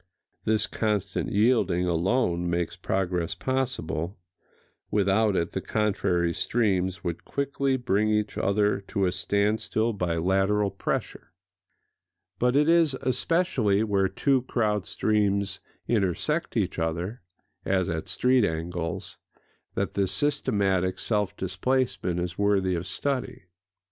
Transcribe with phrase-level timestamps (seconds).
[0.45, 4.17] This constant yielding alone makes progress possible:
[4.89, 10.71] without it the contrary streams would quickly bring each other to a standstill by lateral
[10.71, 11.33] pressure.
[12.39, 17.21] But it is especially where two crowd streams intersect each other,
[17.63, 19.19] as at street angles,
[19.75, 23.43] that this systematic self displacement is worthy [Pg 206] of study.